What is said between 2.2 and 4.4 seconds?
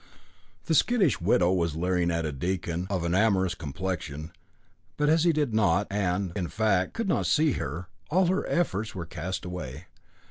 a deacon of an amorous complexion,